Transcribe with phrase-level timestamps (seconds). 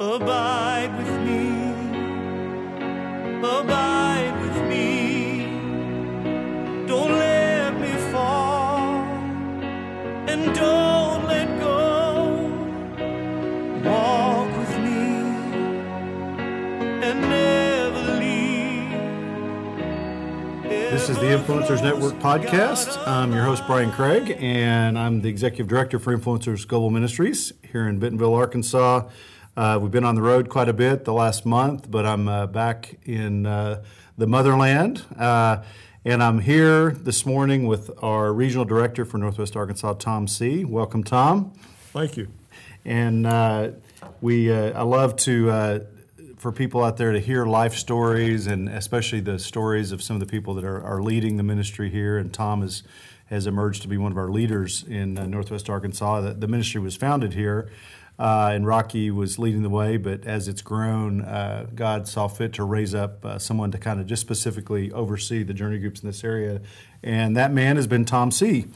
[0.00, 1.60] Abide with me.
[3.40, 5.44] Abide with me.
[6.86, 9.02] Don't let me fall.
[10.26, 12.48] And don't let go.
[13.84, 15.04] Walk with me.
[17.04, 18.92] And never leave.
[20.90, 23.06] This is the Influencers Network podcast.
[23.06, 27.86] I'm your host, Brian Craig, and I'm the Executive Director for Influencers Global Ministries here
[27.86, 29.06] in Bentonville, Arkansas.
[29.56, 32.46] Uh, we've been on the road quite a bit the last month, but I'm uh,
[32.46, 33.82] back in uh,
[34.16, 35.04] the motherland.
[35.18, 35.64] Uh,
[36.04, 40.64] and I'm here this morning with our Regional Director for Northwest Arkansas, Tom Seay.
[40.64, 41.52] Welcome, Tom.
[41.92, 42.28] Thank you.
[42.84, 43.72] And uh,
[44.20, 45.78] we, uh, I love to, uh,
[46.36, 50.20] for people out there to hear life stories, and especially the stories of some of
[50.20, 52.16] the people that are, are leading the ministry here.
[52.16, 52.84] And Tom is,
[53.26, 56.20] has emerged to be one of our leaders in uh, Northwest Arkansas.
[56.20, 57.68] The, the ministry was founded here.
[58.20, 62.52] Uh, and Rocky was leading the way, but as it's grown, uh, God saw fit
[62.54, 66.06] to raise up uh, someone to kind of just specifically oversee the journey groups in
[66.06, 66.60] this area,
[67.02, 68.66] and that man has been Tom Seay.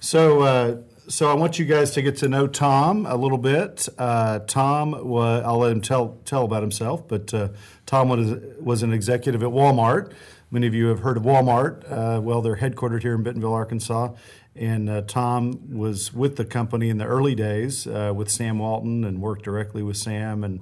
[0.00, 3.88] So, uh, so I want you guys to get to know Tom a little bit.
[3.96, 7.50] Uh, Tom, I'll let him tell tell about himself, but uh,
[7.86, 10.12] Tom was was an executive at Walmart.
[10.50, 11.88] Many of you have heard of Walmart.
[12.20, 14.14] Well, they're headquartered here in Bentonville, Arkansas.
[14.58, 19.04] And uh, Tom was with the company in the early days uh, with Sam Walton
[19.04, 20.42] and worked directly with Sam.
[20.42, 20.60] And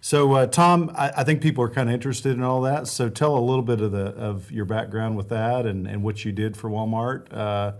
[0.00, 2.86] so, uh, Tom, I, I think people are kind of interested in all that.
[2.86, 6.24] So, tell a little bit of the of your background with that and, and what
[6.24, 7.72] you did for Walmart uh,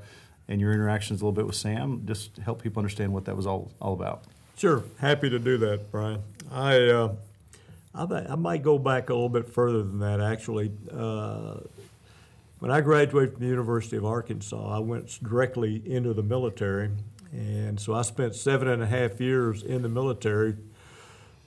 [0.48, 2.02] and your interactions a little bit with Sam.
[2.06, 4.24] Just help people understand what that was all all about.
[4.56, 6.22] Sure, happy to do that, Brian.
[6.50, 7.14] I uh,
[7.94, 10.20] I, I might go back a little bit further than that.
[10.20, 11.58] Actually, uh,
[12.58, 16.90] when I graduated from the University of Arkansas, I went directly into the military,
[17.32, 20.56] and so I spent seven and a half years in the military.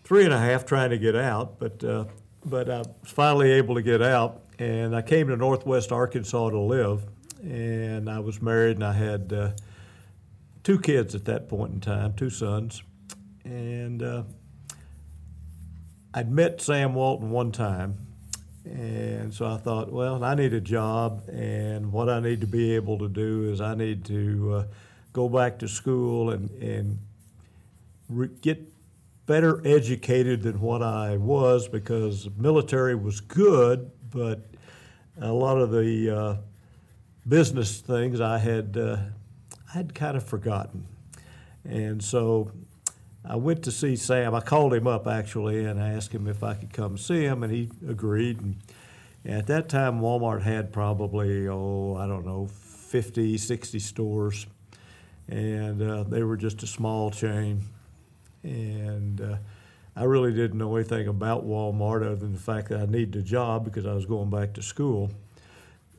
[0.04, 2.06] Three and a half trying to get out, but uh,
[2.46, 6.60] but I was finally able to get out, and I came to Northwest Arkansas to
[6.60, 7.04] live,
[7.44, 9.34] and I was married, and I had.
[9.34, 9.52] Uh,
[10.64, 12.84] two kids at that point in time, two sons,
[13.44, 14.24] and uh,
[16.14, 17.98] I'd met Sam Walton one time,
[18.66, 22.76] and so I thought, well, I need a job, and what I need to be
[22.76, 24.64] able to do is I need to uh,
[25.14, 27.00] go back to school and and
[28.10, 28.72] re- get
[29.26, 34.42] better educated than what I was because military was good, but
[35.20, 36.36] a lot of the uh,
[37.28, 38.98] business things I had uh,
[39.74, 40.86] I'd kind of forgotten,
[41.64, 42.52] and so
[43.24, 44.34] I went to see Sam.
[44.34, 47.44] I called him up actually and I asked him if I could come see him,
[47.44, 48.42] and he agreed.
[48.42, 48.56] And
[49.26, 54.48] at that time, Walmart had probably oh I don't know 50, 60 stores,
[55.28, 57.64] and uh, they were just a small chain,
[58.44, 59.22] and.
[59.22, 59.36] Uh,
[59.96, 63.22] I really didn't know anything about Walmart other than the fact that I needed a
[63.22, 65.12] job because I was going back to school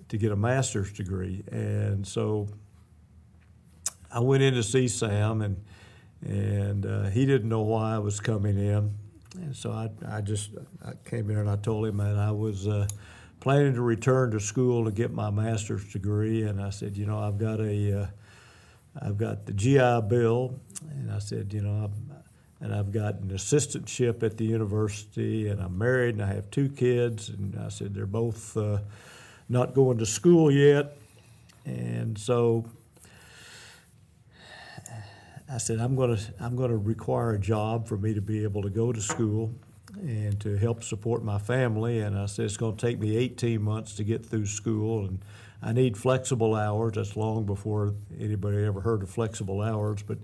[0.08, 1.44] to get a master's degree.
[1.52, 2.48] And so
[4.10, 5.62] I went in to see Sam, and
[6.26, 8.94] and uh, he didn't know why I was coming in,
[9.34, 10.50] and so I, I just
[10.84, 12.86] I came in and I told him that I was uh,
[13.40, 17.18] planning to return to school to get my master's degree, and I said, you know,
[17.18, 18.06] I've got a uh,
[19.00, 20.60] I've got the GI Bill,
[20.90, 22.12] and I said, you know, I'm,
[22.60, 26.68] and I've got an assistantship at the university, and I'm married, and I have two
[26.68, 28.78] kids, and I said they're both uh,
[29.48, 30.96] not going to school yet,
[31.64, 32.64] and so
[35.52, 38.42] I said I'm going to I'm going to require a job for me to be
[38.42, 39.54] able to go to school
[40.00, 42.00] and to help support my family.
[42.00, 45.22] And I said it's going to take me 18 months to get through school, and
[45.62, 46.94] I need flexible hours.
[46.94, 50.18] That's long before anybody ever heard of flexible hours, but.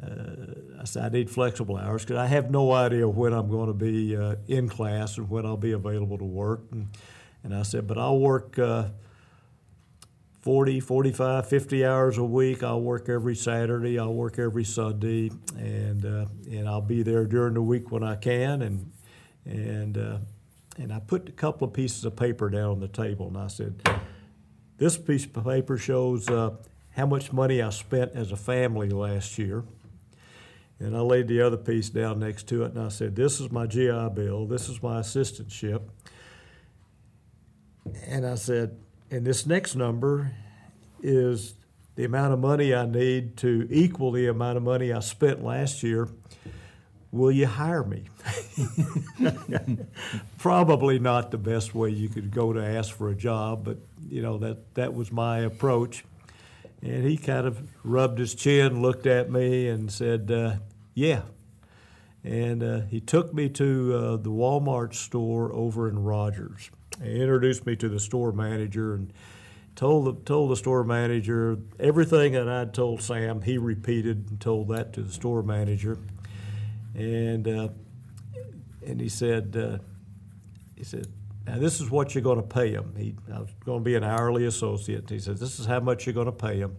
[0.00, 3.66] Uh, I said I need flexible hours because I have no idea when I'm going
[3.66, 6.60] to be uh, in class and when I'll be available to work.
[6.70, 6.86] And,
[7.42, 8.90] and I said, but I'll work uh,
[10.48, 12.62] 40, 45, 50 hours a week.
[12.62, 13.98] I'll work every Saturday.
[13.98, 18.16] I'll work every Sunday, and uh, and I'll be there during the week when I
[18.16, 18.62] can.
[18.62, 18.90] And
[19.44, 20.18] and uh,
[20.78, 23.48] and I put a couple of pieces of paper down on the table, and I
[23.48, 23.82] said,
[24.78, 26.56] this piece of paper shows uh,
[26.92, 29.64] how much money I spent as a family last year.
[30.80, 33.52] And I laid the other piece down next to it, and I said, This is
[33.52, 35.82] my GI Bill, this is my assistantship.
[38.06, 38.78] And I said,
[39.10, 40.32] And this next number
[41.02, 41.54] is
[41.94, 45.82] the amount of money I need to equal the amount of money I spent last
[45.82, 46.08] year.
[47.10, 48.04] Will you hire me?
[50.38, 53.78] Probably not the best way you could go to ask for a job, but
[54.10, 56.04] you know that that was my approach.
[56.82, 60.56] And he kind of rubbed his chin, looked at me, and said, uh,
[60.92, 61.22] "Yeah."
[62.22, 66.70] And uh, he took me to uh, the Walmart store over in Rogers.
[67.02, 69.12] He introduced me to the store manager and
[69.76, 73.42] told the, told the store manager everything that I'd told Sam.
[73.42, 75.98] He repeated and told that to the store manager.
[76.94, 77.68] And uh,
[78.84, 79.78] and he said, uh,
[80.76, 81.06] he said,
[81.46, 82.94] now this is what you're going to pay him.
[82.96, 85.08] He, I was going to be an hourly associate.
[85.08, 86.76] He said, this is how much you're going to pay him,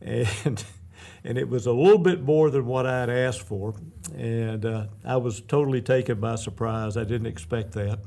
[0.00, 0.64] and
[1.24, 3.74] and it was a little bit more than what I had asked for,
[4.16, 6.96] and uh, I was totally taken by surprise.
[6.96, 7.98] I didn't expect that.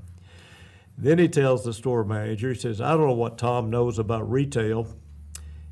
[0.97, 4.29] Then he tells the store manager, he says, I don't know what Tom knows about
[4.29, 4.87] retail.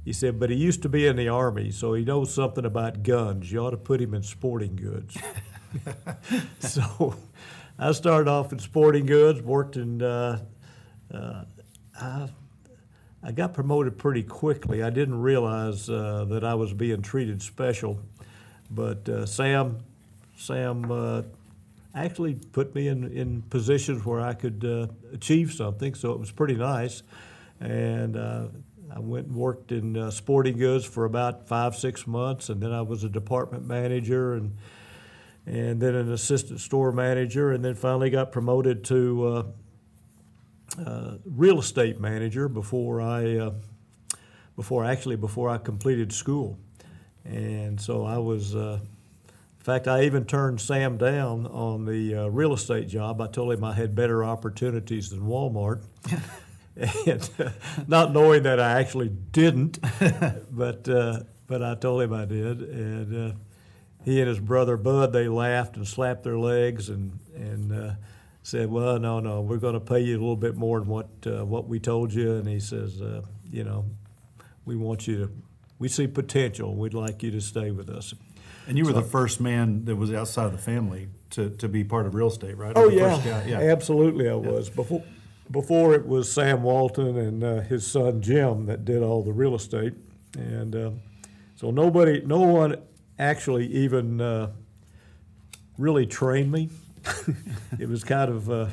[0.03, 3.01] He said, but he used to be in the Army, so he knows something about
[3.01, 3.51] guns.
[3.51, 5.17] You ought to put him in sporting goods.
[6.59, 7.15] so
[7.79, 10.43] I started off in sporting goods, worked in, uh,
[11.11, 11.45] uh,
[11.99, 12.29] I,
[13.23, 14.83] I got promoted pretty quickly.
[14.83, 17.99] I didn't realize uh, that I was being treated special,
[18.69, 19.79] but uh, Sam,
[20.37, 21.23] Sam uh,
[21.95, 26.31] actually put me in, in positions where I could uh, achieve something, so it was
[26.31, 27.03] pretty nice.
[27.59, 32.71] And I went and worked in sporting goods for about five, six months, and then
[32.71, 34.57] I was a department manager and
[35.45, 39.43] and then an assistant store manager, and then finally got promoted to uh,
[40.83, 43.51] uh, real estate manager before I, uh,
[44.55, 46.57] before actually before I completed school,
[47.23, 48.55] and so I was.
[49.65, 53.19] Fact, I even turned Sam down on the uh, real estate job.
[53.19, 55.81] I told him I had better opportunities than Walmart.
[57.07, 57.49] and uh,
[57.87, 59.79] not knowing that I actually didn't,
[60.51, 63.35] but uh, but I told him I did, and uh,
[64.03, 67.93] he and his brother Bud they laughed and slapped their legs and and uh,
[68.43, 71.07] said, "Well, no, no, we're going to pay you a little bit more than what
[71.25, 73.85] uh, what we told you." And he says, uh, "You know,
[74.63, 75.31] we want you to,
[75.79, 76.75] we see potential.
[76.75, 78.13] We'd like you to stay with us."
[78.67, 81.67] And you were so, the first man that was outside of the family to, to
[81.67, 82.73] be part of real estate, right?
[82.75, 85.03] Oh yeah, yeah, absolutely, I was before.
[85.51, 89.53] Before it was Sam Walton and uh, his son Jim that did all the real
[89.53, 89.93] estate,
[90.33, 90.89] and uh,
[91.55, 92.77] so nobody, no one
[93.19, 94.51] actually even uh,
[95.77, 96.69] really trained me.
[97.79, 98.69] it was kind of uh,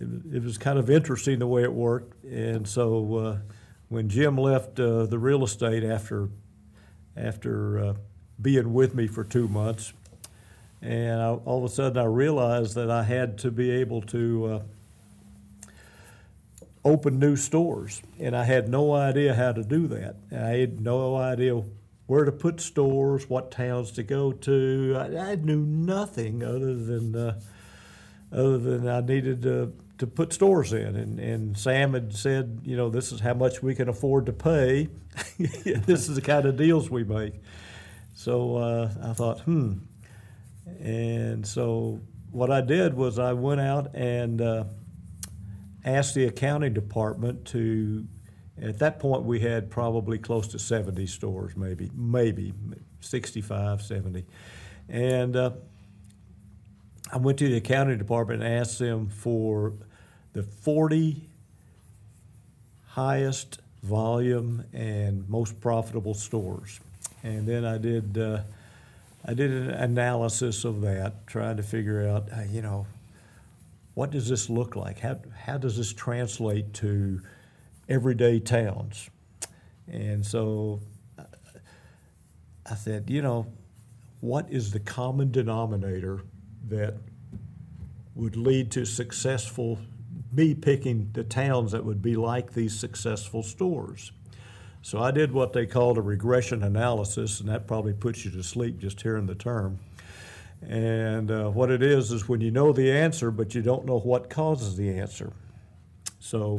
[0.00, 3.38] it, it, was kind of interesting the way it worked, and so uh,
[3.88, 6.30] when Jim left uh, the real estate after
[7.16, 7.94] after uh,
[8.40, 9.92] being with me for two months,
[10.82, 14.46] and I, all of a sudden I realized that I had to be able to
[14.46, 15.68] uh,
[16.84, 20.16] open new stores, and I had no idea how to do that.
[20.30, 21.62] I had no idea
[22.06, 24.96] where to put stores, what towns to go to.
[24.98, 27.40] I, I knew nothing other than uh,
[28.34, 30.96] other than I needed to, to put stores in.
[30.96, 34.32] And, and Sam had said, you know, this is how much we can afford to
[34.32, 34.88] pay.
[35.38, 37.34] this is the kind of deals we make.
[38.24, 39.74] So uh, I thought, hmm.
[40.80, 42.00] And so
[42.30, 44.64] what I did was I went out and uh,
[45.84, 48.06] asked the accounting department to
[48.62, 52.54] at that point, we had probably close to 70 stores, maybe, maybe
[53.00, 54.24] 65, 70.
[54.88, 55.50] And uh,
[57.12, 59.74] I went to the accounting department and asked them for
[60.32, 61.28] the 40
[62.86, 66.80] highest volume and most profitable stores.
[67.24, 68.42] And then I did, uh,
[69.24, 72.86] I did an analysis of that, trying to figure out, uh, you know,
[73.94, 75.00] what does this look like?
[75.00, 77.20] How, how does this translate to
[77.88, 79.10] everyday towns.
[79.90, 80.80] And so
[82.66, 83.46] I said, you know,
[84.20, 86.20] what is the common denominator
[86.68, 86.94] that
[88.14, 89.78] would lead to successful,
[90.32, 94.12] me picking the towns that would be like these successful stores?
[94.84, 98.42] So I did what they called a regression analysis, and that probably puts you to
[98.42, 99.78] sleep just hearing the term.
[100.60, 103.98] And uh, what it is is when you know the answer, but you don't know
[104.00, 105.32] what causes the answer.
[106.20, 106.58] So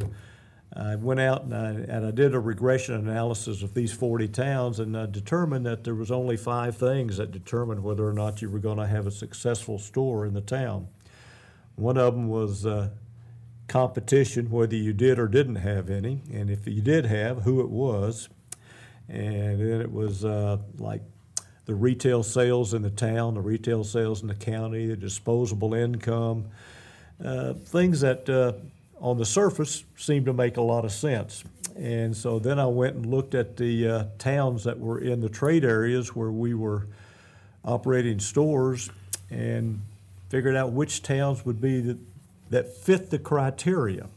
[0.74, 4.80] I went out and I, and I did a regression analysis of these 40 towns
[4.80, 8.50] and I determined that there was only five things that determined whether or not you
[8.50, 10.88] were going to have a successful store in the town.
[11.76, 12.90] One of them was uh,
[13.68, 17.68] competition, whether you did or didn't have any, and if you did have, who it
[17.68, 18.28] was.
[19.08, 21.02] And then it was uh, like
[21.66, 26.46] the retail sales in the town, the retail sales in the county, the disposable income,
[27.24, 28.52] uh, things that uh,
[29.00, 31.44] on the surface seemed to make a lot of sense.
[31.76, 35.28] And so then I went and looked at the uh, towns that were in the
[35.28, 36.86] trade areas where we were
[37.64, 38.90] operating stores
[39.30, 39.82] and
[40.28, 41.98] figured out which towns would be the,
[42.50, 44.08] that fit the criteria.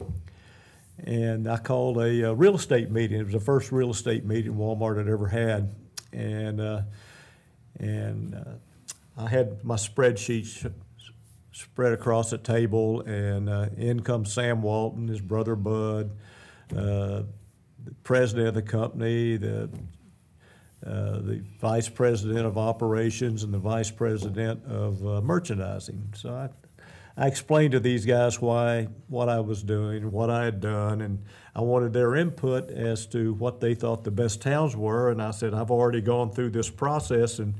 [1.04, 3.20] And I called a, uh, real estate meeting.
[3.20, 5.74] It was the first real estate meeting Walmart had ever had.
[6.12, 6.82] And, uh,
[7.80, 8.44] and uh,
[9.18, 10.66] I had my spreadsheet sh-
[11.52, 16.12] spread across the table, and uh, in comes Sam Walton, his brother Bud,
[16.72, 17.24] uh,
[17.84, 19.70] the president of the company, the
[20.86, 26.14] uh, the vice president of operations, and the vice president of uh, merchandising.
[26.16, 26.50] So I,
[27.20, 31.22] I explained to these guys why what I was doing, what I had done, and
[31.54, 35.12] I wanted their input as to what they thought the best towns were.
[35.12, 37.56] And I said, I've already gone through this process and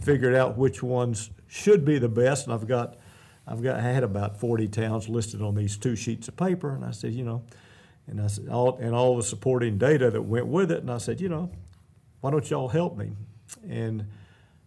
[0.00, 2.46] figured out which ones should be the best.
[2.46, 2.96] And I've got,
[3.48, 6.72] I've got, I had about 40 towns listed on these two sheets of paper.
[6.72, 7.42] And I said, you know,
[8.06, 10.82] and I said, all, and all the supporting data that went with it.
[10.82, 11.50] And I said, you know,
[12.20, 13.10] why don't y'all help me?
[13.68, 14.06] And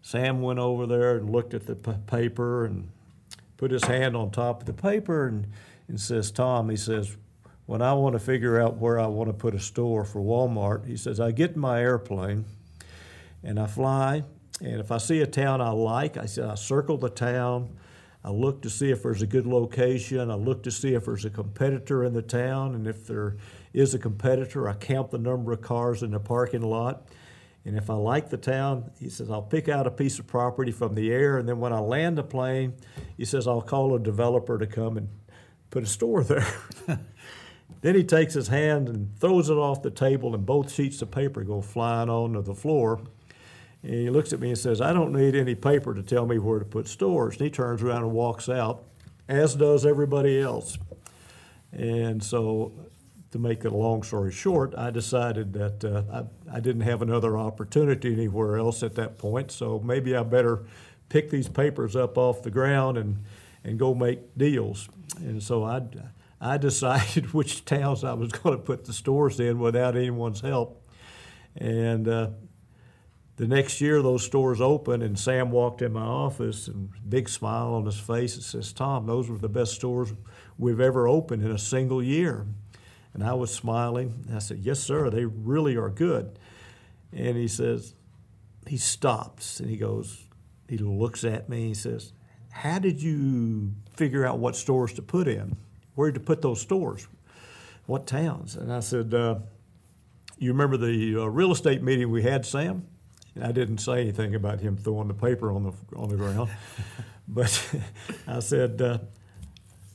[0.02, 2.90] Sam went over there and looked at the p- paper and
[3.58, 5.48] put his hand on top of the paper and,
[5.88, 7.18] and says, Tom, he says,
[7.66, 10.86] when I want to figure out where I want to put a store for Walmart,
[10.86, 12.46] he says, I get in my airplane
[13.44, 14.24] and I fly,
[14.62, 17.70] and if I see a town I like, I said, I circle the town.
[18.24, 20.32] I look to see if there's a good location.
[20.32, 23.38] I look to see if there's a competitor in the town, and if there
[23.74, 27.08] is a competitor, I count the number of cars in the parking lot.
[27.68, 30.72] And if I like the town, he says, I'll pick out a piece of property
[30.72, 32.76] from the air, and then when I land the plane,
[33.18, 35.10] he says, I'll call a developer to come and
[35.70, 36.48] put a store there.
[37.82, 41.12] then he takes his hand and throws it off the table, and both sheets of
[41.12, 43.02] paper go flying onto the floor.
[43.84, 46.40] And he looks at me and says, I don't need any paper to tell me
[46.40, 47.34] where to put stores.
[47.34, 48.86] And he turns around and walks out,
[49.28, 50.78] as does everybody else.
[51.74, 52.72] And so,
[53.32, 56.04] to make it a long story short, I decided that uh,
[56.52, 59.52] I, I didn't have another opportunity anywhere else at that point.
[59.52, 60.66] So maybe I better
[61.10, 63.24] pick these papers up off the ground and,
[63.64, 64.88] and go make deals.
[65.18, 65.82] And so I,
[66.40, 70.90] I decided which towns I was going to put the stores in without anyone's help.
[71.56, 72.30] And uh,
[73.38, 77.74] the next year, those stores opened, and Sam walked in my office and big smile
[77.74, 80.14] on his face and says, "Tom, those were the best stores
[80.58, 82.46] we've ever opened in a single year."
[83.18, 84.26] And I was smiling.
[84.34, 85.10] I said, "Yes, sir.
[85.10, 86.40] They really are good."
[87.12, 87.96] And he says,
[88.68, 90.24] he stops and he goes,
[90.68, 91.58] he looks at me.
[91.60, 92.12] And he says,
[92.52, 95.56] "How did you figure out what stores to put in?
[95.96, 97.08] Where to put those stores?
[97.86, 99.40] What towns?" And I said, uh,
[100.38, 102.86] "You remember the uh, real estate meeting we had, Sam?"
[103.36, 106.50] And I didn't say anything about him throwing the paper on the on the ground,
[107.28, 107.76] but
[108.28, 108.98] I said uh,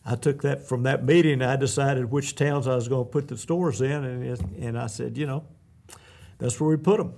[0.05, 1.43] I took that from that meeting.
[1.43, 4.87] I decided which towns I was going to put the stores in, and and I
[4.89, 5.45] said, you know,
[6.39, 7.15] that's where we put them.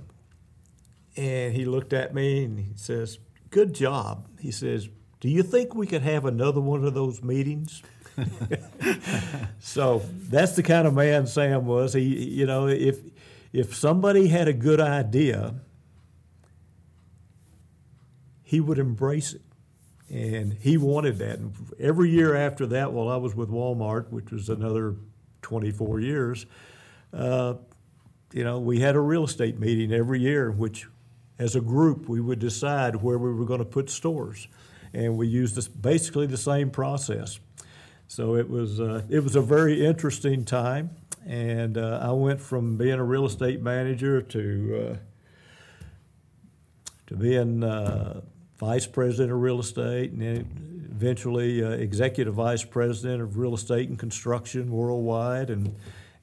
[1.16, 3.18] And he looked at me and he says,
[3.50, 4.88] "Good job." He says,
[5.20, 7.82] "Do you think we could have another one of those meetings?"
[9.60, 11.94] so that's the kind of man Sam was.
[11.94, 13.00] He, you know, if
[13.52, 15.54] if somebody had a good idea
[18.54, 19.42] he would embrace it.
[20.11, 21.38] And he wanted that.
[21.38, 24.96] And every year after that, while I was with Walmart, which was another
[25.42, 26.46] 24 years,
[27.12, 27.54] uh,
[28.32, 30.87] you know, we had a real estate meeting every year, which,
[31.38, 34.49] as a group, we would decide where we were going to put stores,
[34.92, 37.38] and we used this, basically the same process.
[38.08, 40.90] So it was uh, it was a very interesting time,
[41.26, 44.96] and uh, I went from being a real estate manager to uh,
[47.06, 48.20] to being uh,
[48.56, 53.88] vice president of real estate, and then eventually uh, executive vice president of real estate
[53.88, 55.75] and construction worldwide, and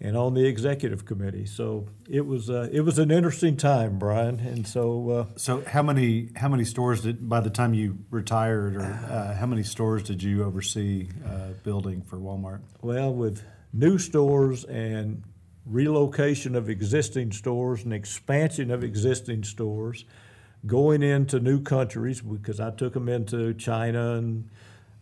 [0.03, 1.45] and on the executive committee.
[1.45, 4.39] So it was uh, it was an interesting time, Brian.
[4.39, 8.75] And so uh, So how many how many stores did by the time you retired,
[8.75, 12.61] or uh, how many stores did you oversee uh, building for Walmart?
[12.81, 15.23] well, with new stores and
[15.65, 20.05] relocation of existing stores and expansion of existing stores,
[20.65, 24.49] going into new countries because I took them into China and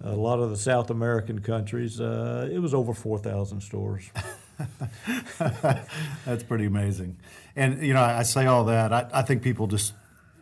[0.02, 2.00] a lot of the South American countries.
[2.00, 4.10] Uh, it was over four thousand stores.
[5.40, 7.18] That's pretty amazing.
[7.56, 8.94] And you know, I, I say all that.
[8.94, 9.94] I, I think people just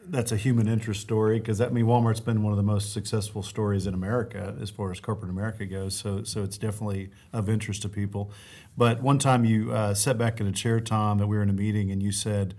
[0.09, 2.93] that's a human interest story because that I mean Walmart's been one of the most
[2.93, 5.95] successful stories in America as far as corporate America goes.
[5.95, 8.31] So so it's definitely of interest to people.
[8.77, 11.49] But one time you uh, sat back in a chair, Tom, and we were in
[11.49, 12.55] a meeting, and you said.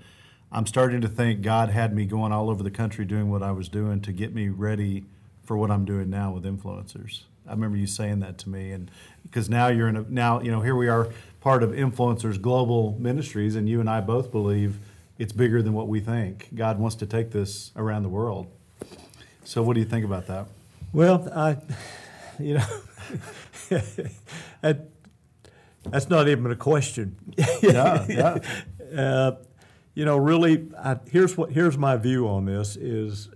[0.50, 3.52] I'm starting to think God had me going all over the country doing what I
[3.52, 5.04] was doing to get me ready
[5.44, 7.22] for what I'm doing now with influencers.
[7.46, 8.90] I remember you saying that to me, and
[9.22, 11.08] because now you're in a now you know here we are
[11.40, 14.78] part of influencers global ministries, and you and I both believe
[15.18, 16.48] it's bigger than what we think.
[16.54, 18.46] God wants to take this around the world.
[19.44, 20.46] So, what do you think about that?
[20.92, 21.56] Well, I,
[22.38, 22.66] you know,
[24.60, 24.88] that,
[25.84, 27.16] that's not even a question.
[27.62, 28.38] Yeah, yeah.
[28.88, 29.32] Uh,
[29.98, 33.30] you know, really, I, here's what here's my view on this: is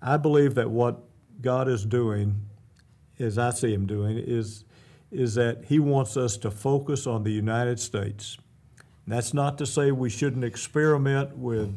[0.00, 1.00] I believe that what
[1.42, 2.40] God is doing,
[3.18, 4.64] as I see Him doing, is
[5.10, 8.38] is that He wants us to focus on the United States.
[9.04, 11.76] And that's not to say we shouldn't experiment with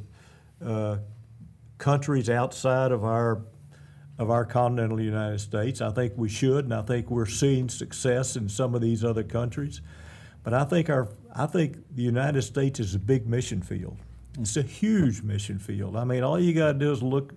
[0.65, 1.00] uh,
[1.77, 3.41] countries outside of our
[4.17, 5.81] of our continental United States.
[5.81, 9.24] I think we should, and I think we're seeing success in some of these other
[9.24, 9.81] countries.
[10.43, 13.98] But I think our I think the United States is a big mission field.
[14.39, 15.96] It's a huge mission field.
[15.96, 17.34] I mean, all you got to do is look,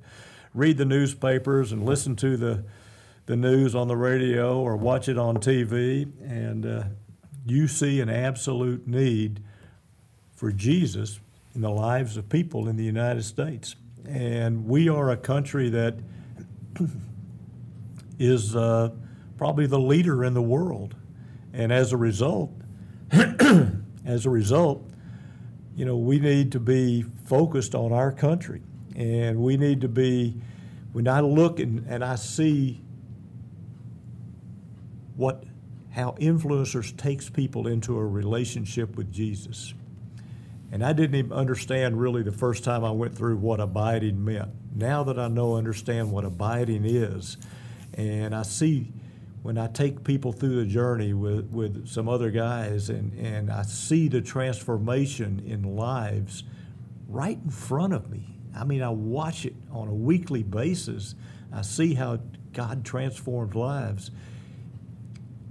[0.55, 2.65] read the newspapers and listen to the
[3.27, 6.83] the news on the radio or watch it on TV, and uh,
[7.47, 9.43] you see an absolute need
[10.35, 11.21] for Jesus
[11.55, 13.77] in the lives of people in the United States.
[14.05, 15.99] And we are a country that
[18.19, 18.91] is uh,
[19.37, 20.97] probably the leader in the world.
[21.53, 22.51] And as a result,
[23.13, 24.85] as a result,
[25.75, 28.63] you know, we need to be focused on our country.
[28.95, 30.37] And we need to be,
[30.93, 32.83] when I look and, and I see
[35.17, 35.45] what
[35.93, 39.75] how influencers takes people into a relationship with Jesus.
[40.71, 44.51] And I didn't even understand really the first time I went through what abiding meant.
[44.75, 47.37] Now that I know understand what abiding is,
[47.93, 48.91] and I see
[49.43, 53.63] when I take people through the journey with, with some other guys and, and I
[53.63, 56.45] see the transformation in lives
[57.09, 58.39] right in front of me.
[58.57, 61.17] I mean, I watch it on a weekly basis.
[61.53, 62.21] I see how
[62.53, 64.11] God transforms lives.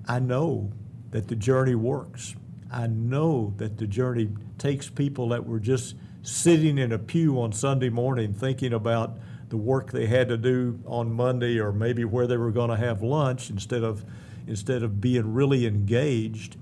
[0.08, 0.72] I know
[1.12, 2.36] that the journey works.
[2.72, 7.52] I know that the journey takes people that were just sitting in a pew on
[7.52, 9.18] Sunday morning thinking about
[9.52, 12.78] the work they had to do on Monday or maybe where they were going to
[12.78, 14.04] have lunch instead of
[14.48, 16.56] instead of being really engaged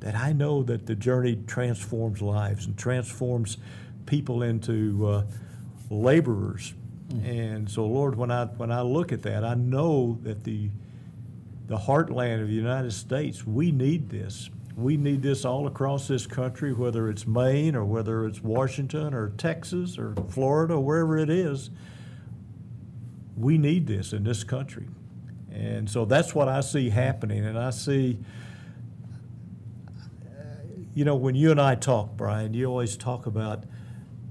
[0.00, 3.58] that I know that the journey transforms lives and transforms
[4.06, 5.24] people into uh,
[5.90, 6.74] laborers.
[7.22, 10.70] And so Lord when I when I look at that I know that the
[11.66, 14.48] the heartland of the United States, we need this.
[14.74, 19.30] We need this all across this country, whether it's Maine or whether it's Washington or
[19.36, 21.70] Texas or Florida, wherever it is.
[23.42, 24.86] We need this in this country.
[25.52, 27.44] And so that's what I see happening.
[27.44, 28.18] And I see,
[30.94, 33.64] you know, when you and I talk, Brian, you always talk about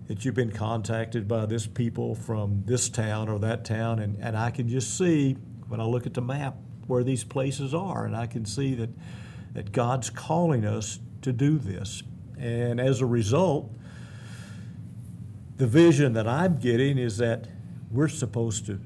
[0.08, 4.00] that you've been contacted by this people from this town or that town.
[4.00, 5.34] And, and I can just see
[5.67, 6.56] when I look at the map
[6.88, 8.06] where these places are.
[8.06, 8.89] And I can see that,
[9.54, 12.02] that God's calling us to do this.
[12.39, 13.71] And as a result,
[15.58, 17.47] the vision that I'm getting is that
[17.91, 18.80] we're supposed to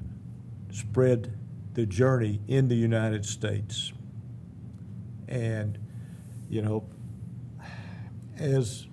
[0.70, 1.36] spread
[1.74, 3.92] the journey in the United States.
[5.28, 5.78] And,
[6.48, 6.88] you know,
[8.38, 8.86] as,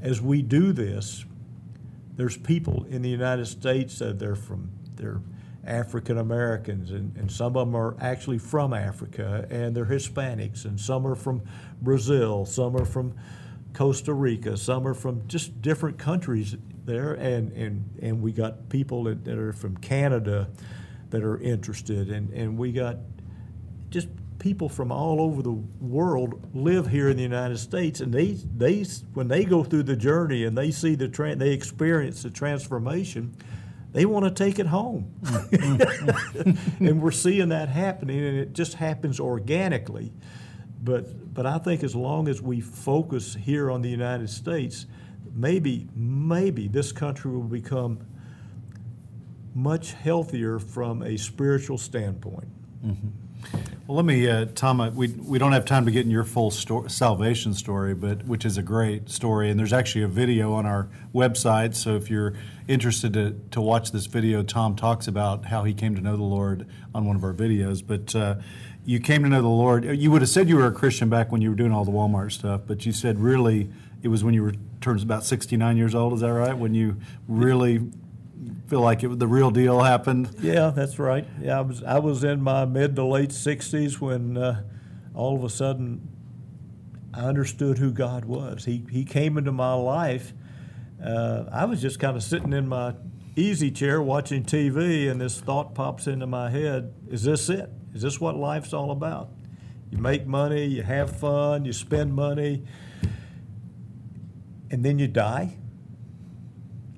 [0.00, 1.24] as we do this,
[2.16, 5.20] there's people in the United States that they're from, they're
[5.64, 10.80] African Americans, and, and some of them are actually from Africa, and they're Hispanics, and
[10.80, 11.42] some are from
[11.82, 13.14] Brazil, some are from
[13.72, 19.04] Costa Rica, some are from just different countries there, and, and, and we got people
[19.04, 20.48] that, that are from Canada
[21.10, 22.96] that are interested, and, and we got
[23.90, 28.32] just people from all over the world live here in the United States, and they
[28.56, 28.82] they
[29.14, 33.36] when they go through the journey and they see the tra- they experience the transformation,
[33.92, 35.12] they want to take it home,
[36.80, 40.12] and we're seeing that happening, and it just happens organically.
[40.82, 44.86] But but I think as long as we focus here on the United States,
[45.34, 48.00] maybe maybe this country will become
[49.54, 52.48] much healthier from a spiritual standpoint.
[53.86, 54.80] Well, let me, uh, Tom.
[54.80, 58.24] uh, We we don't have time to get in your full sto- salvation story, but
[58.26, 61.74] which is a great story, and there's actually a video on our website.
[61.74, 62.34] So if you're
[62.68, 66.22] interested to to watch this video, Tom talks about how he came to know the
[66.22, 67.82] Lord on one of our videos.
[67.84, 68.36] But uh,
[68.84, 69.84] you came to know the Lord.
[69.84, 71.90] You would have said you were a Christian back when you were doing all the
[71.92, 73.70] Walmart stuff, but you said really
[74.02, 76.12] it was when you were turned about 69 years old.
[76.12, 76.56] Is that right?
[76.56, 77.80] When you really
[78.66, 80.34] feel like it, the real deal happened.
[80.40, 81.26] Yeah, that's right.
[81.40, 84.62] Yeah, I was I was in my mid to late sixties when uh,
[85.14, 86.08] all of a sudden
[87.12, 88.64] I understood who God was.
[88.64, 90.32] He He came into my life.
[91.04, 92.94] Uh, I was just kind of sitting in my
[93.36, 97.70] easy chair watching TV, and this thought pops into my head: Is this it?
[97.94, 99.30] Is this what life's all about?
[99.90, 102.64] You make money, you have fun, you spend money,
[104.70, 105.56] and then you die.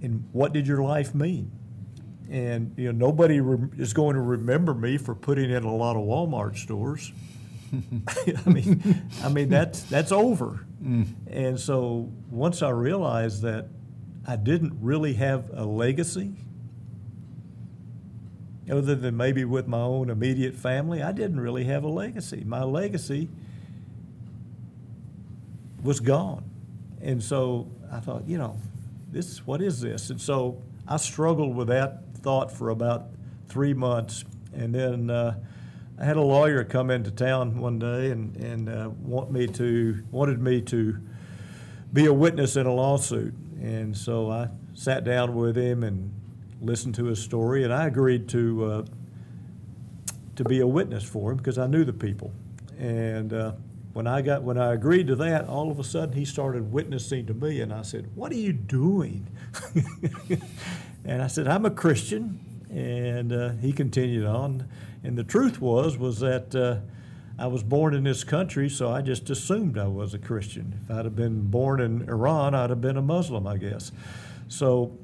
[0.03, 1.51] And what did your life mean?
[2.33, 5.97] and you know nobody re- is going to remember me for putting in a lot
[5.97, 7.13] of Walmart stores.
[8.47, 10.67] I mean, I mean that's that's over.
[10.83, 11.07] Mm.
[11.27, 13.69] And so once I realized that
[14.27, 16.33] I didn't really have a legacy,
[18.71, 22.45] other than maybe with my own immediate family, I didn't really have a legacy.
[22.47, 23.29] My legacy
[25.83, 26.45] was gone.
[27.01, 28.57] And so I thought, you know,
[29.13, 30.11] this what is this?
[30.11, 33.09] And so I struggled with that thought for about
[33.49, 35.39] three months, and then uh,
[35.99, 40.03] I had a lawyer come into town one day and and uh, want me to
[40.11, 40.99] wanted me to
[41.93, 46.11] be a witness in a lawsuit, and so I sat down with him and
[46.63, 48.85] listened to his story, and I agreed to uh,
[50.37, 52.33] to be a witness for him because I knew the people,
[52.79, 53.53] and uh,
[53.93, 57.27] when I got when I agreed to that, all of a sudden he started witnessing
[57.27, 59.27] to me, and I said, "What are you doing?"
[61.05, 64.69] and I said, "I'm a Christian," and uh, he continued on,
[65.03, 66.55] and the truth was was that.
[66.55, 66.77] Uh,
[67.39, 70.79] I was born in this country, so I just assumed I was a Christian.
[70.85, 73.91] If I'd have been born in Iran, I'd have been a Muslim, I guess.
[74.49, 74.97] So,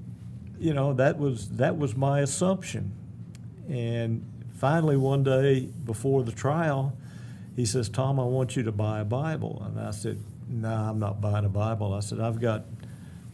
[0.61, 2.93] you know, that was that was my assumption.
[3.69, 4.25] And
[4.55, 6.97] finally, one day before the trial,
[7.59, 9.65] he says, Tom, I want you to buy a Bible.
[9.67, 11.93] And I said, No, nah, I'm not buying a Bible.
[11.93, 12.67] I said, I've got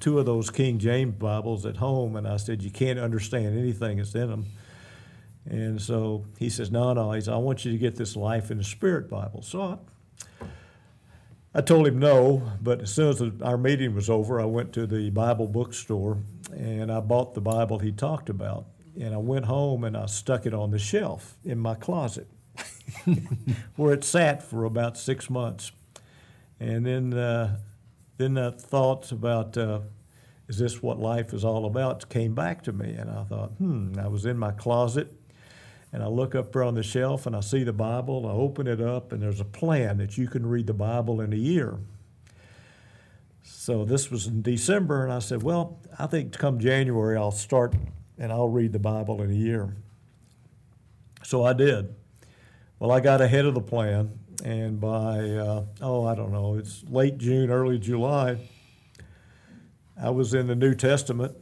[0.00, 2.16] two of those King James Bibles at home.
[2.16, 4.46] And I said, You can't understand anything that's in them.
[5.44, 7.12] And so he says, No, no.
[7.12, 9.42] He says, I want you to get this Life in the Spirit Bible.
[9.42, 9.78] So
[10.40, 10.46] I,
[11.54, 14.86] I told him no, but as soon as our meeting was over, I went to
[14.86, 16.16] the Bible bookstore
[16.50, 18.64] and I bought the Bible he talked about.
[18.98, 22.26] And I went home and I stuck it on the shelf in my closet.
[23.76, 25.72] where it sat for about six months.
[26.60, 27.58] And then, uh,
[28.16, 29.80] then that thoughts about uh,
[30.48, 32.92] is this what life is all about came back to me.
[32.92, 35.12] And I thought, hmm, I was in my closet
[35.92, 38.26] and I look up there on the shelf and I see the Bible.
[38.26, 41.32] I open it up and there's a plan that you can read the Bible in
[41.32, 41.78] a year.
[43.44, 47.74] So this was in December, and I said, Well, I think come January I'll start
[48.18, 49.74] and I'll read the Bible in a year.
[51.22, 51.94] So I did.
[52.78, 56.82] Well, I got ahead of the plan, and by, uh, oh, I don't know, it's
[56.88, 58.38] late June, early July,
[60.00, 61.36] I was in the New Testament,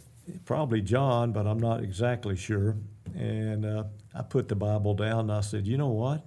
[0.45, 2.77] probably John, but I'm not exactly sure.
[3.15, 6.25] And uh, I put the Bible down and I said, you know what?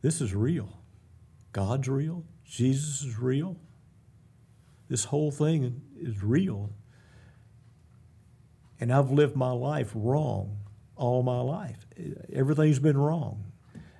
[0.00, 0.78] This is real.
[1.52, 2.24] God's real.
[2.44, 3.56] Jesus is real.
[4.88, 6.70] This whole thing is real.
[8.80, 10.58] And I've lived my life wrong
[11.02, 11.84] all my life.
[12.32, 13.42] Everything's been wrong.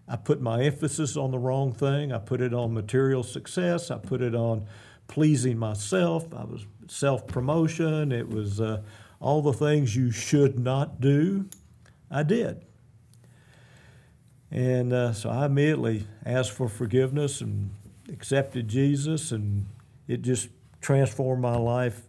[0.07, 2.13] I put my emphasis on the wrong thing.
[2.13, 3.91] I put it on material success.
[3.91, 4.67] I put it on
[5.09, 6.33] pleasing myself.
[6.33, 8.13] I was self promotion.
[8.13, 8.83] It was uh,
[9.19, 11.47] all the things you should not do.
[12.09, 12.65] I did.
[14.53, 17.71] And uh, so I immediately asked for forgiveness and
[18.13, 19.67] accepted Jesus, and
[20.07, 22.03] it just transformed my life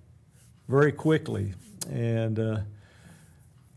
[0.68, 1.56] very quickly.
[1.90, 2.58] And uh,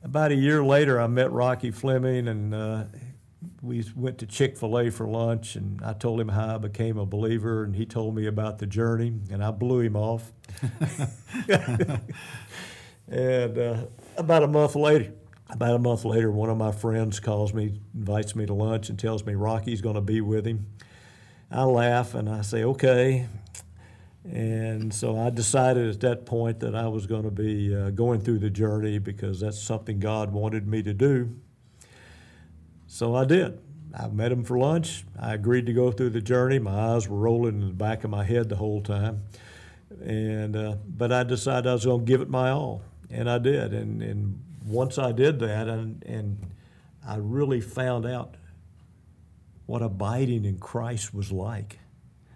[0.06, 2.84] about a year later, I met Rocky Fleming, and uh,
[3.60, 6.96] we went to Chick fil A for lunch, and I told him how I became
[6.96, 10.32] a believer, and he told me about the journey, and I blew him off.
[13.08, 15.12] and uh, about a month later,
[15.50, 18.96] about a month later, one of my friends calls me, invites me to lunch, and
[18.96, 20.66] tells me Rocky's going to be with him.
[21.50, 23.26] I laugh and I say, okay.
[24.32, 28.20] And so I decided at that point that I was going to be uh, going
[28.20, 31.36] through the journey because that's something God wanted me to do.
[32.86, 33.60] So I did.
[33.98, 35.04] I met him for lunch.
[35.18, 36.58] I agreed to go through the journey.
[36.58, 39.22] My eyes were rolling in the back of my head the whole time.
[40.02, 43.38] And uh, but I decided I was going to give it my all, and I
[43.38, 43.72] did.
[43.72, 46.38] And, and once I did that, and, and
[47.06, 48.34] I really found out
[49.66, 51.78] what abiding in Christ was like,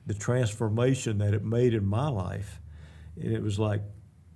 [0.06, 2.60] the transformation that it made in my life.
[3.16, 3.82] And it was like,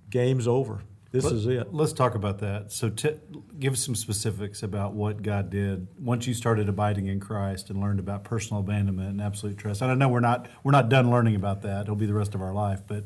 [0.09, 0.81] game's over.
[1.11, 1.73] This Let, is it.
[1.73, 2.73] Let's talk about that.
[2.73, 3.15] So, t-
[3.57, 7.79] give us some specifics about what God did once you started abiding in Christ and
[7.79, 9.81] learned about personal abandonment and absolute trust.
[9.81, 11.83] And I know we're not we're not done learning about that.
[11.83, 12.81] It'll be the rest of our life.
[12.85, 13.05] But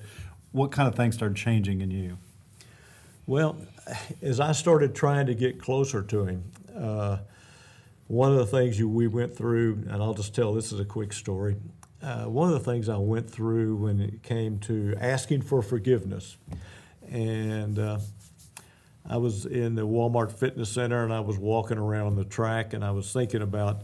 [0.52, 2.18] what kind of things started changing in you?
[3.28, 3.58] Well,
[4.24, 7.18] as I started trying to get closer to Him, uh,
[8.08, 10.86] one of the things you, we went through, and I'll just tell this is a
[10.86, 11.58] quick story.
[12.02, 16.38] Uh, one of the things I went through when it came to asking for forgiveness
[17.12, 18.00] and uh,
[19.08, 22.86] I was in the Walmart Fitness Center and I was walking around the track and
[22.86, 23.82] I was thinking about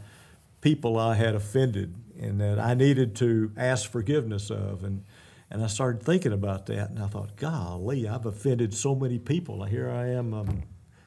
[0.62, 4.84] people I had offended and that I needed to ask forgiveness of.
[4.84, 5.04] And,
[5.50, 9.64] and I started thinking about that and I thought, golly, I've offended so many people.
[9.64, 10.64] Here I am, I'm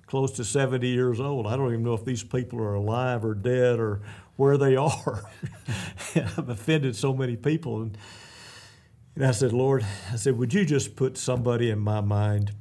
[0.06, 1.46] close to 70 years old.
[1.46, 4.00] I don't even know if these people are alive or dead or
[4.38, 5.24] where they are.
[6.14, 7.82] I've offended so many people.
[7.82, 7.98] And,
[9.14, 12.52] and I said, Lord, I said, would you just put somebody in my mind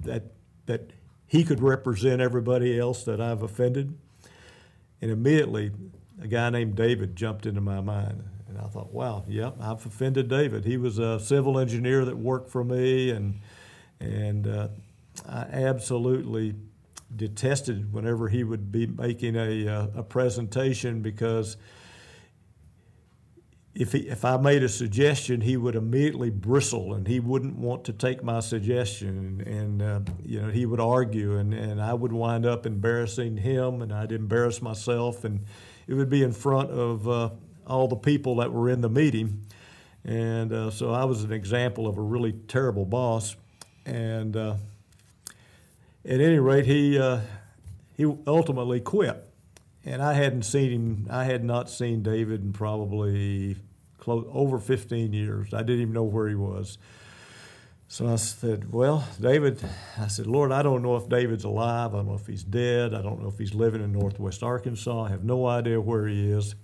[0.00, 0.24] that
[0.66, 0.90] that
[1.26, 3.96] he could represent everybody else that I've offended.
[5.00, 5.72] And immediately,
[6.20, 8.24] a guy named David jumped into my mind.
[8.48, 10.64] And I thought, wow, yep, I've offended David.
[10.64, 13.40] He was a civil engineer that worked for me, and,
[14.00, 14.68] and uh,
[15.28, 16.54] I absolutely
[17.16, 21.56] detested whenever he would be making a, uh, a presentation because
[23.74, 27.84] if, he, if I made a suggestion, he would immediately bristle and he wouldn't want
[27.84, 29.42] to take my suggestion.
[29.46, 33.82] And, uh, you know, he would argue, and, and I would wind up embarrassing him,
[33.82, 35.24] and I'd embarrass myself.
[35.24, 35.40] And
[35.88, 37.30] it would be in front of uh,
[37.66, 39.44] all the people that were in the meeting.
[40.04, 43.34] And uh, so I was an example of a really terrible boss.
[43.86, 44.54] And uh,
[46.04, 47.20] at any rate, he, uh,
[47.96, 49.24] he ultimately quit
[49.84, 51.06] and I hadn't seen him.
[51.10, 53.56] I had not seen David in probably
[53.98, 55.52] close, over 15 years.
[55.52, 56.78] I didn't even know where he was.
[57.86, 59.62] So I said, "Well, David,"
[59.98, 61.94] I said, "Lord, I don't know if David's alive.
[61.94, 62.94] I don't know if he's dead.
[62.94, 65.04] I don't know if he's living in Northwest Arkansas.
[65.04, 66.54] I have no idea where he is."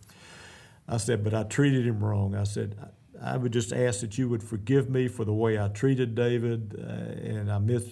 [0.88, 2.76] I said, "But I treated him wrong." I said.
[3.22, 6.74] I would just ask that you would forgive me for the way I treated David,
[6.82, 7.86] uh, and I miss,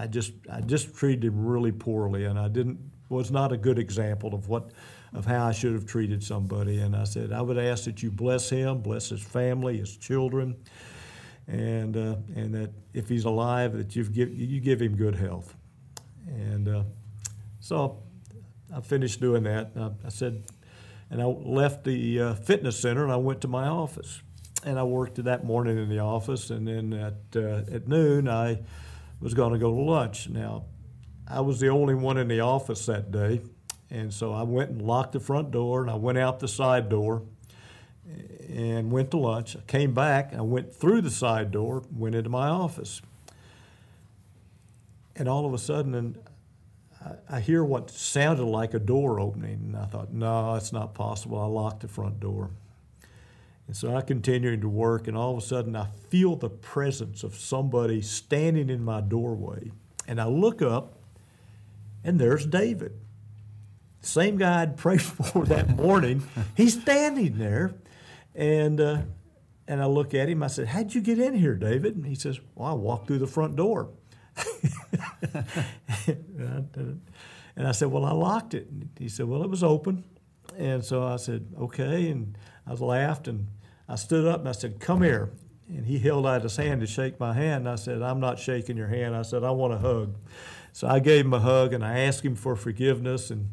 [0.00, 2.78] I just, I just treated him really poorly, and I didn't
[3.10, 4.70] was not a good example of what
[5.12, 6.78] of how I should have treated somebody.
[6.78, 10.56] And I said, I would ask that you bless him, bless his family, his children,
[11.46, 15.54] and uh, and that if he's alive, that you give you give him good health.
[16.26, 16.84] And uh,
[17.58, 18.02] so
[18.74, 19.72] I finished doing that.
[19.76, 20.44] I, I, said,
[21.10, 24.22] and I left the uh, fitness center and I went to my office.
[24.62, 28.60] And I worked that morning in the office, and then at uh, at noon I
[29.20, 30.28] was going to go to lunch.
[30.28, 30.64] Now
[31.28, 33.40] I was the only one in the office that day,
[33.90, 36.88] and so I went and locked the front door, and I went out the side
[36.88, 37.22] door
[38.48, 39.56] and went to lunch.
[39.56, 43.00] I came back, I went through the side door, went into my office.
[45.14, 46.18] And all of a sudden, and
[47.04, 50.94] I, I hear what sounded like a door opening, and I thought, no, it's not
[50.94, 51.38] possible.
[51.38, 52.50] I locked the front door.
[53.70, 57.22] And so I continued to work, and all of a sudden, I feel the presence
[57.22, 59.70] of somebody standing in my doorway.
[60.08, 60.98] And I look up,
[62.02, 62.98] and there's David.
[64.00, 66.24] Same guy I'd prayed for that morning.
[66.56, 67.72] He's standing there.
[68.34, 69.02] And, uh,
[69.68, 70.42] and I look at him.
[70.42, 71.94] I said, How'd you get in here, David?
[71.94, 73.90] And he says, Well, I walked through the front door.
[77.54, 78.66] and I said, Well, I locked it.
[78.68, 80.02] And he said, Well, it was open.
[80.58, 82.10] And so I said, Okay.
[82.10, 83.46] And I laughed and
[83.90, 85.30] I stood up and I said, Come here.
[85.68, 87.66] And he held out his hand to shake my hand.
[87.66, 89.16] And I said, I'm not shaking your hand.
[89.16, 90.16] I said, I want a hug.
[90.72, 93.30] So I gave him a hug and I asked him for forgiveness.
[93.30, 93.50] And,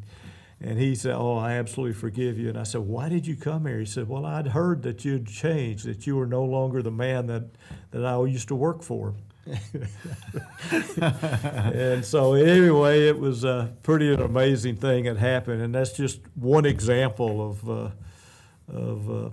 [0.60, 2.48] and he said, Oh, I absolutely forgive you.
[2.48, 3.80] And I said, Why did you come here?
[3.80, 7.26] He said, Well, I'd heard that you'd changed, that you were no longer the man
[7.26, 7.44] that,
[7.90, 9.16] that I used to work for.
[10.70, 15.62] and so, anyway, it was a pretty amazing thing that happened.
[15.62, 17.90] And that's just one example of, uh,
[18.68, 19.30] of uh,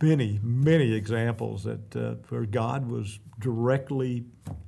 [0.00, 4.24] many, many examples that uh, where God was directly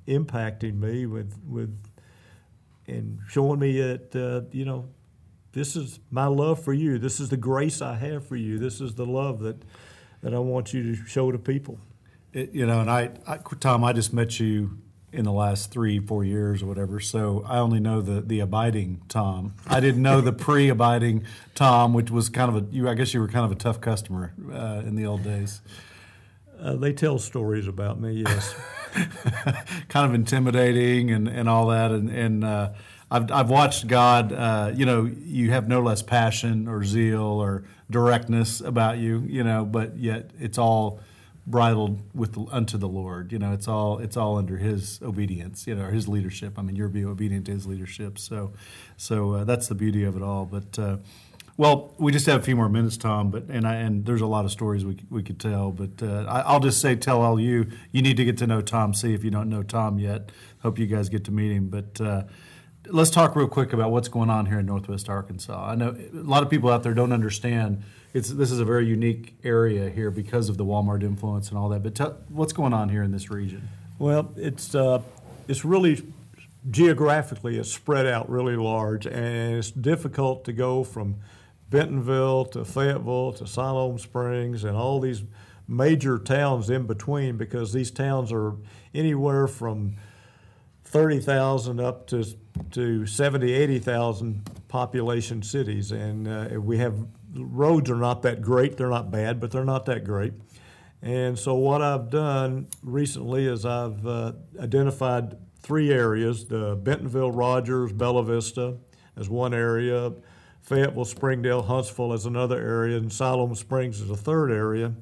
[0.07, 1.77] impacting me with, with
[2.87, 4.89] and showing me that uh, you know
[5.53, 6.99] this is my love for you.
[6.99, 8.59] This is the grace I have for you.
[8.59, 9.63] This is the love that
[10.23, 11.79] that I want you to show to people.
[12.33, 14.79] It, you know, and I, I, Tom, I just met you
[15.13, 17.01] in the last three, four years or whatever.
[17.01, 19.55] So I only know the the abiding Tom.
[19.67, 22.89] I didn't know the pre-abiding Tom, which was kind of a you.
[22.89, 25.61] I guess you were kind of a tough customer uh, in the old days.
[26.61, 28.55] Uh, they tell stories about me, yes.
[29.89, 31.91] kind of intimidating and, and all that.
[31.91, 32.73] And, and uh,
[33.11, 37.65] I've, I've watched God, uh, you know, you have no less passion or zeal or
[37.91, 41.01] directness about you, you know, but yet it's all
[41.51, 43.33] bridled with unto the Lord.
[43.33, 45.67] You know, it's all it's all under His obedience.
[45.67, 46.59] You know, or His leadership.
[46.59, 48.19] I mean, you're being obedient to His leadership.
[48.19, 48.53] So,
[48.97, 50.45] so uh, that's the beauty of it all.
[50.45, 50.97] But uh,
[51.57, 54.27] well, we just have a few more minutes, Tom, but and I, and there's a
[54.27, 57.41] lot of stories we we could tell, but uh, I, will just say tell all
[57.41, 60.31] you you need to get to know Tom Seay if you don't know Tom yet.
[60.61, 62.01] Hope you guys get to meet him, but.
[62.01, 62.23] Uh,
[62.91, 65.73] let's talk real quick about what's going on here in Northwest Arkansas.
[65.73, 67.83] I know a lot of people out there don't understand.
[68.19, 71.69] It's this is a very unique area here because of the Walmart influence and all
[71.69, 71.85] that.
[71.85, 73.69] But what's going on here in this region?
[74.01, 75.03] Well, it's uh,
[75.47, 76.03] it's really
[76.69, 81.15] geographically it's spread out really large, and it's difficult to go from
[81.71, 85.23] Bentonville to Fayetteville to Siloam Springs and all these
[85.69, 88.57] major towns in between because these towns are
[88.95, 89.95] anywhere from
[90.83, 92.25] 30,000 up to,
[92.73, 95.93] to 70, 80,000 population cities.
[95.93, 98.77] And uh, we have roads are not that great.
[98.77, 100.33] They're not bad, but they're not that great.
[101.03, 107.93] And so what I've done recently is I've uh, identified three areas: the Bentonville, Rogers,
[107.93, 108.77] Bella Vista
[109.17, 110.13] as one area,
[110.63, 114.93] Fayetteville, Springdale, Huntsville as another area, and Siloam Springs as a third area.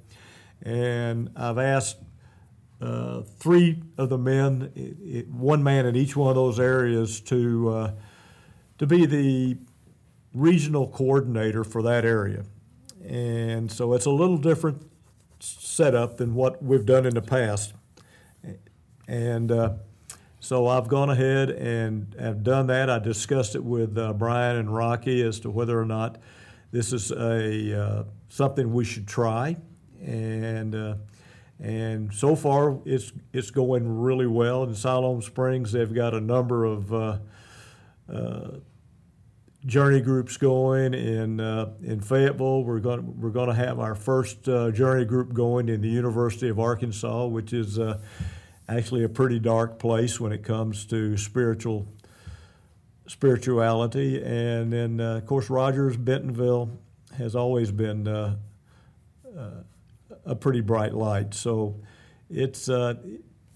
[0.63, 1.99] And I've asked
[2.81, 7.21] uh, three of the men, i- i- one man in each one of those areas,
[7.23, 7.91] to uh,
[8.79, 9.57] to be the
[10.37, 12.45] regional coordinator for that area.
[13.05, 14.83] And so it's a little different
[15.41, 17.73] setup than what we've done in the past.
[19.09, 19.75] And uh,
[20.41, 22.91] so I've gone ahead and have done that.
[22.91, 26.19] I discussed it with uh, Brian and Rocky as to whether or not
[26.71, 29.57] this is a uh, something we should try.
[30.05, 30.95] And uh,
[31.59, 34.65] and so far it's it's going really well.
[34.65, 37.19] In Siloam Springs, they've got a number of uh,
[39.67, 42.63] journey groups going in uh, in Fayetteville.
[42.63, 46.49] We're going we're going to have our first uh, journey group going in the University
[46.49, 47.99] of Arkansas, which is uh,
[48.69, 51.87] actually a pretty dark place when it comes to spiritual
[53.07, 54.23] spirituality.
[54.23, 56.71] And then uh, of course Rogers Bentonville
[57.19, 58.37] has always been uh,
[59.37, 59.51] uh,
[60.25, 61.35] a pretty bright light.
[61.35, 61.81] So
[62.31, 62.69] it's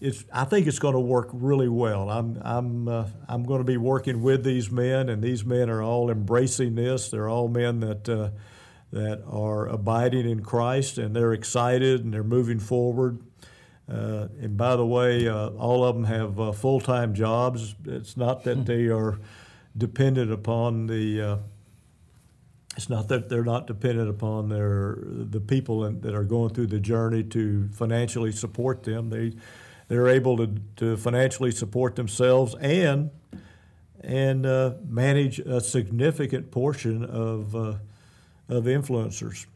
[0.01, 2.09] it's I think it's going to work really well.
[2.09, 5.83] I'm I'm uh, I'm going to be working with these men, and these men are
[5.83, 7.11] all embracing this.
[7.11, 8.31] They're all men that uh,
[8.93, 13.21] that are abiding in Christ, and they're excited and they're moving forward.
[13.89, 17.75] Uh, and by the way, uh, all of them have uh, full-time jobs.
[17.85, 19.19] It's not that they are
[19.77, 21.37] dependent upon the uh,
[22.77, 26.81] it's not that they're not dependent upon their the people that are going through the
[26.81, 29.11] journey to financially support them.
[29.11, 29.33] They
[29.91, 33.11] they're able to, to financially support themselves and
[34.03, 37.75] and uh, manage a significant portion of uh,
[38.49, 39.47] of influencers.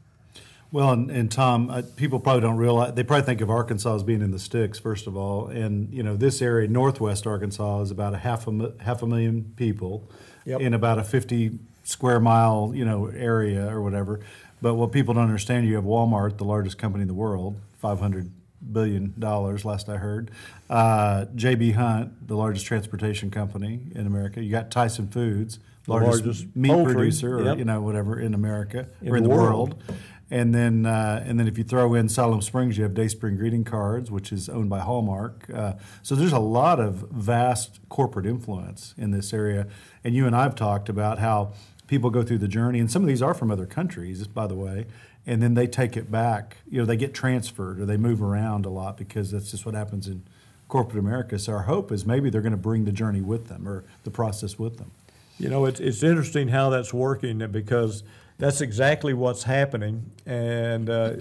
[0.72, 4.02] Well, and, and Tom, uh, people probably don't realize they probably think of Arkansas as
[4.02, 7.90] being in the sticks, first of all, and you know this area, Northwest Arkansas, is
[7.92, 10.10] about a half a half a million people
[10.46, 10.60] Yep.
[10.60, 14.20] in about a fifty square mile you know area or whatever.
[14.60, 18.00] But what people don't understand, you have Walmart, the largest company in the world, five
[18.00, 18.30] hundred
[18.72, 20.30] billion dollars, last I heard.
[20.68, 21.72] Uh, J.B.
[21.72, 24.42] Hunt, the largest transportation company in America.
[24.42, 27.58] You got Tyson Foods, largest, largest meat poultry, producer, or yep.
[27.58, 29.74] you know whatever in America In or in the world.
[29.74, 29.98] world.
[30.30, 33.62] And then, uh, and then, if you throw in Siloam Springs, you have Dayspring Greeting
[33.62, 35.48] Cards, which is owned by Hallmark.
[35.52, 39.66] Uh, so there's a lot of vast corporate influence in this area.
[40.02, 41.52] And you and I've talked about how
[41.86, 44.54] people go through the journey, and some of these are from other countries, by the
[44.54, 44.86] way,
[45.26, 46.58] and then they take it back.
[46.68, 49.74] You know, they get transferred or they move around a lot because that's just what
[49.74, 50.22] happens in
[50.68, 51.38] corporate America.
[51.38, 54.10] So our hope is maybe they're going to bring the journey with them or the
[54.10, 54.90] process with them.
[55.38, 58.04] You know, it's, it's interesting how that's working because
[58.38, 60.10] that's exactly what's happening.
[60.26, 61.14] And uh,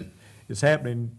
[0.50, 1.18] it's happening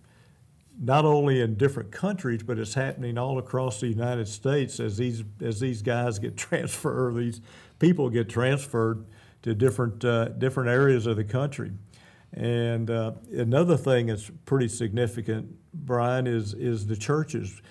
[0.80, 5.22] not only in different countries, but it's happening all across the United States as these,
[5.40, 7.40] as these guys get transferred, these
[7.78, 9.04] people get transferred
[9.42, 11.72] to different, uh, different areas of the country.
[12.34, 17.62] And uh, another thing that's pretty significant, Brian, is, is the churches.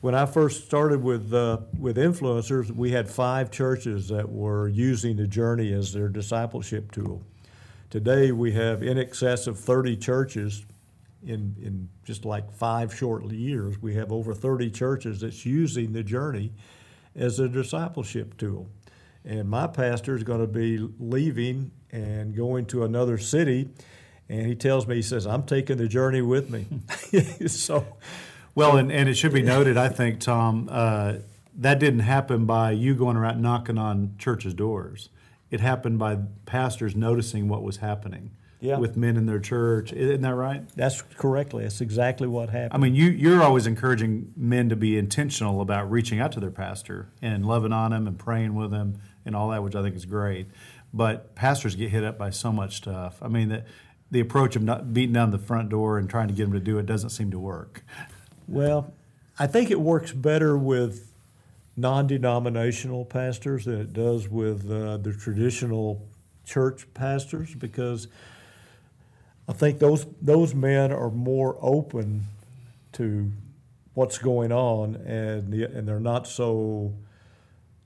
[0.00, 5.16] When I first started with uh, with influencers, we had five churches that were using
[5.16, 7.22] the journey as their discipleship tool.
[7.88, 10.66] Today, we have in excess of 30 churches.
[11.26, 16.02] In, in just like five short years, we have over 30 churches that's using the
[16.02, 16.52] journey
[17.16, 18.68] as a discipleship tool.
[19.24, 23.68] And my pastor is going to be leaving and going to another city.
[24.28, 26.66] And he tells me, he says, I'm taking the journey with me.
[27.46, 27.86] so,
[28.54, 31.14] Well, and, and it should be noted, I think, Tom, uh,
[31.56, 35.08] that didn't happen by you going around knocking on churches' doors.
[35.50, 38.30] It happened by pastors noticing what was happening
[38.60, 38.78] Yeah.
[38.78, 39.92] with men in their church.
[39.92, 40.62] Isn't that right?
[40.74, 41.62] That's correctly.
[41.62, 42.72] That's exactly what happened.
[42.72, 46.50] I mean, you, you're always encouraging men to be intentional about reaching out to their
[46.50, 49.94] pastor and loving on him and praying with him and all that, which I think
[49.94, 50.48] is great.
[50.94, 53.18] But pastors get hit up by so much stuff.
[53.20, 53.64] I mean, the,
[54.12, 56.60] the approach of not beating down the front door and trying to get them to
[56.60, 57.84] do it doesn't seem to work.
[58.46, 58.92] well,
[59.36, 61.12] I think it works better with
[61.76, 66.06] non-denominational pastors than it does with uh, the traditional
[66.44, 68.06] church pastors because
[69.48, 72.26] I think those those men are more open
[72.92, 73.30] to
[73.94, 76.92] what's going on and the, and they're not so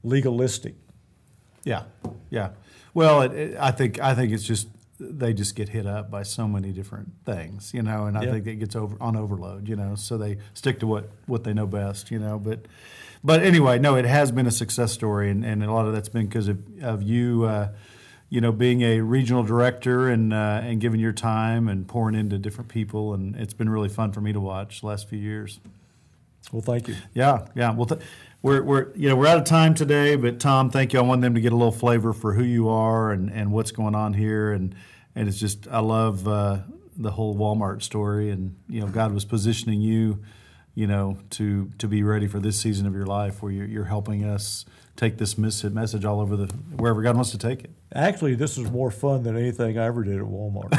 [0.03, 0.75] legalistic.
[1.65, 1.85] Yeah,
[2.31, 2.51] yeah.
[2.95, 4.69] Well, it, it, I think I think it's just
[5.01, 8.33] they just get hit up by so many different things, you know, and I Yeah.
[8.33, 9.95] think it gets over on overload, you know.
[9.95, 12.39] So they stick to what what they know best, you know.
[12.39, 12.67] But
[13.23, 16.09] but anyway, no, it has been a success story, and, and a lot of that's
[16.09, 17.45] been because of of you.
[17.45, 17.69] Uh,
[18.31, 22.37] you know, being a regional director and uh, and giving your time and pouring into
[22.37, 25.61] different people, and it's been really fun for me to watch the last few years.
[26.53, 26.97] Well, thank you.
[27.15, 27.71] Yeah, yeah.
[27.73, 28.03] Well, th-
[28.43, 31.01] we're, we're you know we're out of time today, but Tom, thank you.
[31.01, 33.73] I want them to get a little flavor for who you are and, and what's
[33.73, 34.75] going on here, and
[35.15, 36.59] and it's just I love uh,
[36.97, 40.23] the whole Walmart story, and you know God was positioning you,
[40.75, 43.85] you know, to to be ready for this season of your life where you're, you're
[43.85, 44.65] helping us
[44.95, 47.71] take this message all over the wherever God wants to take it.
[47.93, 50.71] Actually, this is more fun than anything I ever did at Walmart.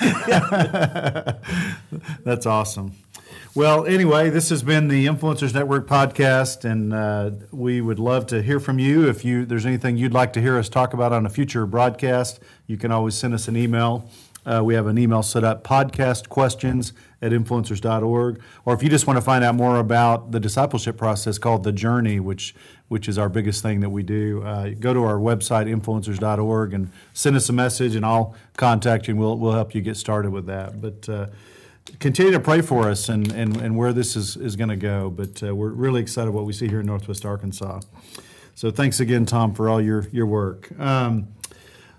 [2.24, 2.92] That's awesome.
[3.56, 8.42] Well, anyway, this has been the Influencers Network podcast, and uh, we would love to
[8.42, 9.08] hear from you.
[9.08, 12.40] If you there's anything you'd like to hear us talk about on a future broadcast,
[12.66, 14.10] you can always send us an email.
[14.44, 18.42] Uh, we have an email set up, podcast questions at influencers.org.
[18.64, 21.72] Or if you just want to find out more about the discipleship process called The
[21.72, 22.56] Journey, which,
[22.88, 26.90] which is our biggest thing that we do, uh, go to our website, influencers.org, and
[27.12, 30.32] send us a message, and I'll contact you, and we'll, we'll help you get started
[30.32, 30.80] with that.
[30.80, 31.26] But uh,
[31.98, 35.10] continue to pray for us and, and, and where this is, is going to go.
[35.10, 37.80] But uh, we're really excited what we see here in Northwest Arkansas.
[38.54, 40.70] So thanks again, Tom, for all your, your work.
[40.78, 41.28] Um,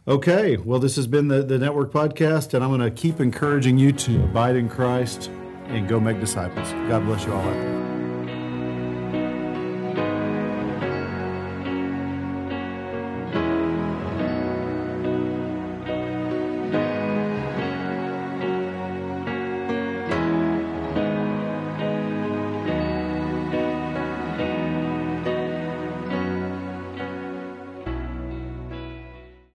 [0.07, 3.77] okay, well, this has been the, the Network Podcast, and I'm going to keep encouraging
[3.77, 5.29] you to abide in Christ
[5.65, 6.71] and go make disciples.
[6.87, 7.94] God bless you all out there.